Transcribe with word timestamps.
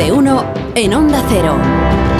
de 0.00 0.12
uno 0.12 0.44
en 0.74 0.94
Onda 0.94 1.22
Cero. 1.28 2.19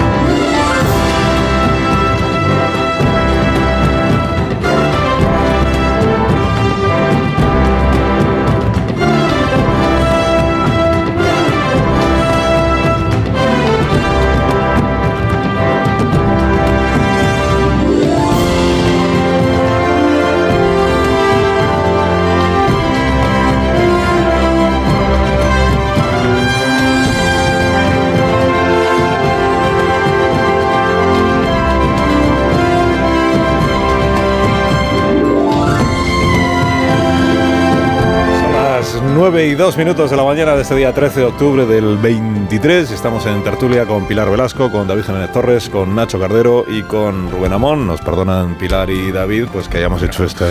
9 39.13 39.47
y 39.47 39.55
2 39.55 39.77
minutos 39.77 40.09
de 40.09 40.15
la 40.15 40.23
mañana 40.23 40.55
de 40.55 40.61
este 40.61 40.75
día 40.75 40.93
13 40.93 41.19
de 41.19 41.25
octubre 41.25 41.65
del 41.65 41.97
23. 41.97 42.91
Estamos 42.91 43.25
en 43.25 43.43
tertulia 43.43 43.85
con 43.85 44.07
Pilar 44.07 44.29
Velasco, 44.29 44.71
con 44.71 44.87
David 44.87 45.03
Jiménez 45.03 45.31
Torres, 45.33 45.69
con 45.69 45.93
Nacho 45.95 46.19
Cardero 46.19 46.63
y 46.67 46.83
con 46.83 47.29
Rubén 47.29 47.51
Amón. 47.51 47.87
Nos 47.87 47.99
perdonan 47.99 48.57
Pilar 48.57 48.89
y 48.89 49.11
David 49.11 49.47
pues 49.51 49.67
que 49.67 49.77
hayamos 49.79 50.01
hecho 50.01 50.23
este 50.23 50.45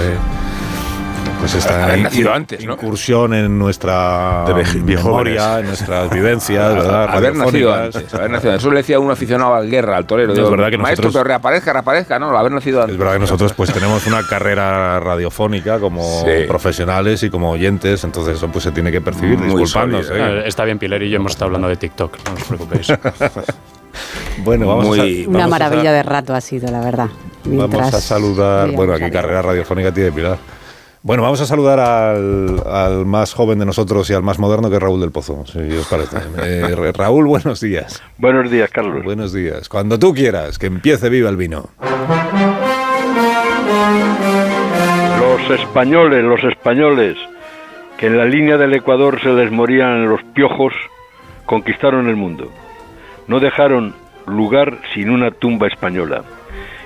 pues 1.41 1.55
esta 1.55 1.97
nacido 1.97 2.33
antes, 2.33 2.65
¿no? 2.65 2.75
incursión 2.75 3.35
en 3.35 3.59
nuestra 3.59 4.45
memoria, 4.85 5.59
en 5.61 5.66
nuestras 5.66 6.11
vivencias, 6.11 6.75
¿verdad? 6.77 7.09
Haber 7.11 7.35
nacido 7.35 7.75
antes. 7.75 8.15
Haber 8.15 8.30
nacido 8.30 8.51
antes. 8.53 8.63
Eso 8.63 8.71
le 8.71 8.77
decía 8.79 9.01
un 9.01 9.11
aficionado 9.11 9.55
al 9.55 9.69
guerra, 9.71 9.97
al 9.97 10.07
torero. 10.07 10.33
Es 10.33 10.39
digo, 10.39 10.51
verdad 10.51 10.71
que 10.71 10.79
Maestro, 10.79 11.05
nosotros- 11.07 11.15
pero 11.23 11.24
reaparezca, 11.29 11.73
reaparezca. 11.73 12.18
No, 12.18 12.37
haber 12.37 12.52
nacido 12.52 12.80
antes. 12.80 12.93
Es 12.95 12.99
verdad 12.99 13.15
que 13.15 13.18
nosotros 13.21 13.52
pues 13.55 13.73
tenemos 13.73 14.07
una 14.07 14.23
carrera 14.27 15.01
radiofónica 15.01 15.79
como 15.80 16.02
Sí. 16.24 16.45
profesionales 16.46 17.23
y 17.23 17.30
como 17.30 17.51
oyentes, 17.51 18.05
entonces 18.05 18.37
eso 18.37 18.49
pues 18.49 18.65
se 18.65 18.73
tiene 18.73 18.93
que 18.93 19.01
percibir, 19.01 19.38
Muy 19.38 19.46
disculpadnos. 19.49 20.11
¿eh? 20.13 20.43
Está 20.46 20.65
bien, 20.65 20.79
Pilar 20.79 21.02
y 21.02 21.11
yo 21.11 21.16
hemos 21.16 21.33
estado 21.33 21.46
hablando 21.46 21.68
de 21.68 21.77
TikTok, 21.77 22.18
no 22.29 22.35
os 22.35 22.45
preocupéis. 22.45 22.93
Bueno, 24.45 24.68
vamos 24.68 24.87
Muy- 24.87 24.99
a, 25.01 25.02
Una 25.02 25.11
vamos 25.13 25.35
Una 25.35 25.45
a- 25.45 25.49
maravilla 25.49 25.93
de 25.93 26.02
rato 26.02 26.35
ha 26.35 26.41
sido, 26.41 26.71
la 26.71 26.80
verdad. 26.80 27.09
Vamos 27.45 27.93
a 27.95 28.01
saludar, 28.01 28.71
bueno, 28.71 28.95
aquí 28.95 29.11
carrera 29.11 29.43
radiofónica 29.43 29.93
tiene 29.93 30.13
Pilar. 30.13 30.38
Bueno, 31.02 31.23
vamos 31.23 31.40
a 31.40 31.46
saludar 31.46 31.80
al, 31.80 32.62
al 32.66 33.06
más 33.06 33.32
joven 33.32 33.59
de 33.59 33.65
nosotros 33.65 34.10
y 34.10 34.12
al 34.12 34.23
más 34.23 34.38
moderno 34.38 34.68
que 34.68 34.76
es 34.76 34.82
Raúl 34.82 35.01
del 35.01 35.10
Pozo, 35.10 35.46
si 35.46 35.59
os 35.74 35.87
parece. 35.88 36.18
Eh, 36.43 36.74
Ra- 36.76 36.93
Raúl, 37.04 37.26
buenos 37.26 37.60
días. 37.60 38.02
Buenos 38.18 38.51
días, 38.51 38.68
Carlos. 38.70 39.02
Buenos 39.02 39.32
días. 39.32 39.68
Cuando 39.71 39.98
tú 39.98 40.12
quieras, 40.12 40.59
que 40.59 40.66
empiece 40.66 41.09
viva 41.09 41.30
el 41.30 41.37
vino. 41.38 41.71
Los 45.21 45.59
españoles, 45.59 46.23
los 46.23 46.45
españoles, 46.45 47.16
que 47.96 48.06
en 48.09 48.18
la 48.18 48.26
línea 48.26 48.59
del 48.59 48.74
Ecuador 48.74 49.21
se 49.23 49.30
les 49.30 49.51
morían 49.51 50.06
los 50.06 50.23
piojos, 50.34 50.74
conquistaron 51.46 52.09
el 52.10 52.16
mundo. 52.16 52.51
No 53.26 53.40
dejaron 53.40 53.95
lugar 54.26 54.78
sin 54.93 55.09
una 55.09 55.30
tumba 55.30 55.66
española. 55.66 56.24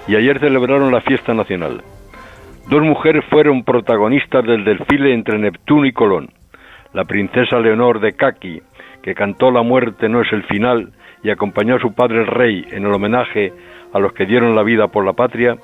Y 0.06 0.14
ayer 0.14 0.38
celebraron 0.38 0.92
la 0.92 1.00
fiesta 1.00 1.34
nacional. 1.34 1.82
Dos 2.68 2.82
mujeres 2.82 3.24
fueron 3.26 3.62
protagonistas 3.62 4.44
del 4.44 4.64
desfile 4.64 5.12
entre 5.12 5.38
Neptuno 5.38 5.84
y 5.84 5.92
Colón. 5.92 6.30
La 6.94 7.04
princesa 7.04 7.60
Leonor 7.60 8.00
de 8.00 8.14
Caqui, 8.14 8.62
que 9.02 9.14
cantó 9.14 9.50
La 9.50 9.62
muerte 9.62 10.08
no 10.08 10.22
es 10.22 10.32
el 10.32 10.44
final 10.44 10.92
y 11.22 11.30
acompañó 11.30 11.76
a 11.76 11.80
su 11.80 11.94
padre 11.94 12.20
el 12.20 12.26
rey 12.26 12.64
en 12.70 12.84
el 12.84 12.92
homenaje 12.92 13.52
a 13.92 13.98
los 13.98 14.12
que 14.12 14.26
dieron 14.26 14.56
la 14.56 14.62
vida 14.62 14.88
por 14.88 15.04
la 15.04 15.12
patria, 15.12 15.56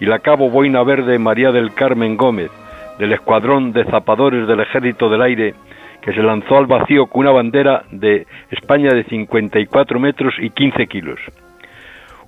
y 0.00 0.06
la 0.06 0.20
cabo 0.20 0.48
boina 0.48 0.82
verde 0.82 1.18
María 1.18 1.52
del 1.52 1.74
Carmen 1.74 2.16
Gómez, 2.16 2.50
del 2.98 3.12
escuadrón 3.12 3.72
de 3.72 3.84
zapadores 3.84 4.46
del 4.48 4.60
Ejército 4.60 5.08
del 5.08 5.22
Aire, 5.22 5.54
que 6.00 6.12
se 6.12 6.22
lanzó 6.22 6.56
al 6.56 6.66
vacío 6.66 7.06
con 7.06 7.22
una 7.22 7.32
bandera 7.32 7.84
de 7.90 8.26
España 8.50 8.90
de 8.92 9.04
54 9.04 10.00
metros 10.00 10.34
y 10.38 10.50
15 10.50 10.86
kilos. 10.86 11.20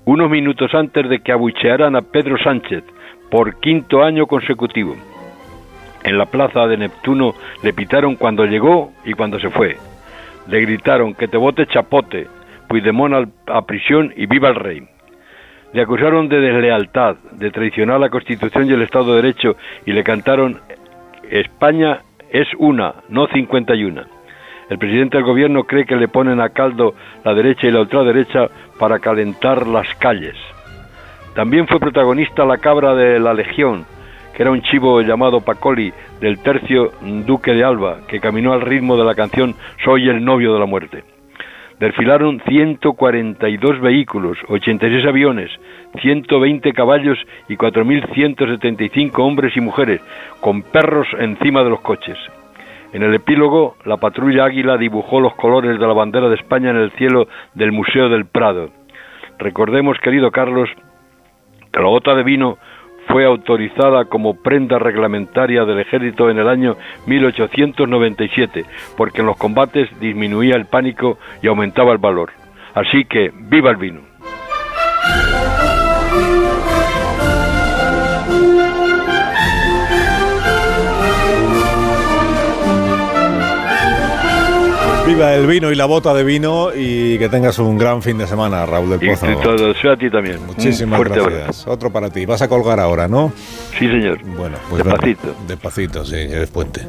Unos 0.06 0.30
minutos 0.30 0.72
antes 0.72 1.08
de 1.08 1.18
que 1.18 1.32
abuchearan 1.32 1.96
a 1.96 2.00
Pedro 2.00 2.38
Sánchez 2.38 2.84
por 3.28 3.58
quinto 3.58 4.04
año 4.04 4.28
consecutivo. 4.28 4.94
En 6.04 6.16
la 6.16 6.26
plaza 6.26 6.68
de 6.68 6.76
Neptuno 6.76 7.34
le 7.64 7.72
pitaron 7.72 8.14
cuando 8.14 8.44
llegó 8.44 8.92
y 9.04 9.14
cuando 9.14 9.40
se 9.40 9.50
fue. 9.50 9.76
Le 10.46 10.60
gritaron 10.60 11.12
que 11.12 11.26
te 11.26 11.36
vote 11.36 11.66
chapote, 11.66 12.28
Puigdemont 12.68 13.32
a 13.48 13.62
prisión 13.66 14.14
y 14.16 14.26
viva 14.26 14.48
el 14.48 14.54
rey. 14.54 14.88
Le 15.72 15.82
acusaron 15.82 16.28
de 16.28 16.38
deslealtad, 16.38 17.16
de 17.32 17.50
traicionar 17.50 17.98
la 17.98 18.08
Constitución 18.08 18.70
y 18.70 18.74
el 18.74 18.82
Estado 18.82 19.16
de 19.16 19.22
Derecho 19.22 19.56
y 19.86 19.92
le 19.92 20.04
cantaron 20.04 20.60
España 21.28 21.98
es 22.30 22.46
una, 22.58 22.94
no 23.08 23.26
51. 23.26 24.15
El 24.68 24.78
presidente 24.78 25.16
del 25.16 25.26
gobierno 25.26 25.64
cree 25.64 25.84
que 25.84 25.94
le 25.94 26.08
ponen 26.08 26.40
a 26.40 26.48
caldo 26.48 26.94
la 27.24 27.34
derecha 27.34 27.68
y 27.68 27.70
la 27.70 27.82
ultraderecha 27.82 28.48
para 28.78 28.98
calentar 28.98 29.66
las 29.66 29.86
calles. 29.96 30.34
También 31.34 31.68
fue 31.68 31.78
protagonista 31.78 32.44
la 32.44 32.58
cabra 32.58 32.94
de 32.94 33.20
la 33.20 33.32
Legión, 33.32 33.84
que 34.34 34.42
era 34.42 34.50
un 34.50 34.62
chivo 34.62 35.00
llamado 35.02 35.40
Pacoli 35.40 35.92
del 36.20 36.38
tercio 36.40 36.92
Duque 37.00 37.52
de 37.52 37.62
Alba, 37.62 37.98
que 38.08 38.20
caminó 38.20 38.52
al 38.52 38.62
ritmo 38.62 38.96
de 38.96 39.04
la 39.04 39.14
canción 39.14 39.54
Soy 39.84 40.08
el 40.08 40.24
novio 40.24 40.54
de 40.54 40.60
la 40.60 40.66
muerte. 40.66 41.04
Desfilaron 41.78 42.40
142 42.48 43.80
vehículos, 43.80 44.38
86 44.48 45.06
aviones, 45.06 45.50
120 46.00 46.72
caballos 46.72 47.18
y 47.48 47.56
4.175 47.56 49.18
hombres 49.18 49.56
y 49.56 49.60
mujeres, 49.60 50.00
con 50.40 50.62
perros 50.62 51.06
encima 51.18 51.62
de 51.62 51.70
los 51.70 51.80
coches. 51.80 52.16
En 52.92 53.02
el 53.02 53.14
epílogo, 53.14 53.76
la 53.84 53.96
patrulla 53.96 54.44
Águila 54.44 54.76
dibujó 54.76 55.20
los 55.20 55.34
colores 55.34 55.78
de 55.78 55.86
la 55.86 55.92
bandera 55.92 56.28
de 56.28 56.36
España 56.36 56.70
en 56.70 56.76
el 56.76 56.92
cielo 56.92 57.28
del 57.54 57.72
Museo 57.72 58.08
del 58.08 58.26
Prado. 58.26 58.70
Recordemos, 59.38 59.98
querido 59.98 60.30
Carlos, 60.30 60.68
que 61.72 61.80
la 61.80 61.88
gota 61.88 62.14
de 62.14 62.22
vino 62.22 62.58
fue 63.08 63.24
autorizada 63.24 64.06
como 64.06 64.34
prenda 64.42 64.78
reglamentaria 64.78 65.64
del 65.64 65.80
ejército 65.80 66.30
en 66.30 66.38
el 66.38 66.48
año 66.48 66.76
1897, 67.06 68.64
porque 68.96 69.20
en 69.20 69.26
los 69.26 69.36
combates 69.36 69.88
disminuía 70.00 70.56
el 70.56 70.66
pánico 70.66 71.18
y 71.42 71.46
aumentaba 71.48 71.92
el 71.92 71.98
valor. 71.98 72.30
Así 72.74 73.04
que, 73.04 73.30
¡viva 73.34 73.70
el 73.70 73.76
vino! 73.76 74.00
Viva 85.16 85.34
el 85.34 85.46
vino 85.46 85.72
y 85.72 85.74
la 85.74 85.86
bota 85.86 86.12
de 86.12 86.22
vino 86.24 86.68
y 86.76 87.16
que 87.18 87.30
tengas 87.30 87.58
un 87.58 87.78
gran 87.78 88.02
fin 88.02 88.18
de 88.18 88.26
semana, 88.26 88.66
Raúl 88.66 88.90
del 88.90 89.02
Y 89.02 89.08
Pozo. 89.16 89.26
deseo 89.56 89.92
a 89.92 89.96
ti 89.96 90.10
también. 90.10 90.44
Muchísimas 90.44 91.00
gracias. 91.00 91.26
abrazo. 91.26 91.70
Otro 91.70 91.90
para 91.90 92.10
ti. 92.10 92.26
Vas 92.26 92.42
a 92.42 92.48
colgar 92.48 92.78
ahora, 92.78 93.08
¿no? 93.08 93.32
Sí, 93.78 93.88
señor. 93.88 94.22
Bueno, 94.36 94.58
pues 94.68 94.84
Despacito. 94.84 95.34
Despacito, 95.48 96.04
sí, 96.04 96.16
eres 96.16 96.50
puente. 96.50 96.86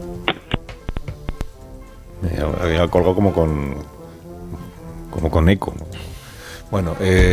Ya, 2.35 2.69
ya 2.75 2.87
colgó 2.89 3.15
como 3.15 3.31
con 3.31 3.75
como 5.09 5.31
con 5.31 5.47
eco. 5.47 5.73
Bueno, 6.69 6.97
eh, 6.99 7.23